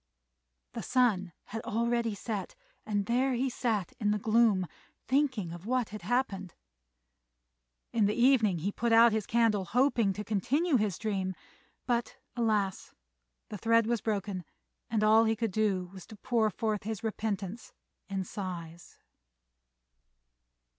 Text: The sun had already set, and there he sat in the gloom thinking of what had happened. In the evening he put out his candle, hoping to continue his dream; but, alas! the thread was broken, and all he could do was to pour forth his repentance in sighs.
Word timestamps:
The 0.73 0.81
sun 0.81 1.31
had 1.43 1.61
already 1.61 2.15
set, 2.15 2.55
and 2.87 3.05
there 3.05 3.33
he 3.35 3.51
sat 3.51 3.93
in 3.99 4.09
the 4.09 4.17
gloom 4.17 4.65
thinking 5.07 5.53
of 5.53 5.67
what 5.67 5.89
had 5.89 6.01
happened. 6.01 6.55
In 7.93 8.07
the 8.07 8.15
evening 8.15 8.57
he 8.57 8.71
put 8.71 8.91
out 8.91 9.11
his 9.11 9.27
candle, 9.27 9.63
hoping 9.63 10.11
to 10.13 10.23
continue 10.23 10.77
his 10.77 10.97
dream; 10.97 11.35
but, 11.85 12.17
alas! 12.35 12.95
the 13.49 13.59
thread 13.59 13.85
was 13.85 14.01
broken, 14.01 14.43
and 14.89 15.03
all 15.03 15.25
he 15.25 15.35
could 15.35 15.51
do 15.51 15.91
was 15.93 16.07
to 16.07 16.15
pour 16.15 16.49
forth 16.49 16.81
his 16.81 17.03
repentance 17.03 17.71
in 18.09 18.23
sighs. 18.23 18.97